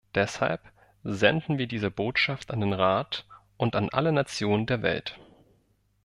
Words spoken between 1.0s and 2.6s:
senden wir diese Botschaft